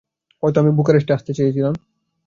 [0.43, 1.73] হয়তো আমি বুকারেস্টে আসতে চেয়েছিলাম।